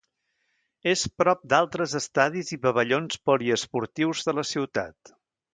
És 0.93 1.03
prop 1.21 1.43
d'altres 1.53 1.93
estadis 2.01 2.51
i 2.57 2.61
pavellons 2.65 3.23
poliesportius 3.31 4.29
de 4.31 4.37
la 4.39 4.49
ciutat. 4.55 5.17